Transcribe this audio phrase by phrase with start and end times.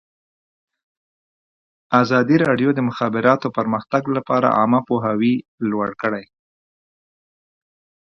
[2.01, 5.35] ازادي راډیو د د مخابراتو پرمختګ لپاره عامه پوهاوي
[5.69, 6.25] لوړ کړی.